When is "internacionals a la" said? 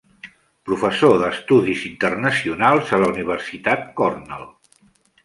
1.89-3.11